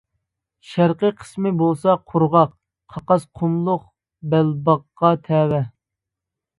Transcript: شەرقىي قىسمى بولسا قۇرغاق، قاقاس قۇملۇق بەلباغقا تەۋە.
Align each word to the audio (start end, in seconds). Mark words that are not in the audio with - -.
شەرقىي 0.69 1.13
قىسمى 1.19 1.51
بولسا 1.59 1.95
قۇرغاق، 2.13 2.57
قاقاس 2.95 3.29
قۇملۇق 3.41 3.87
بەلباغقا 4.35 5.17
تەۋە. 5.31 5.67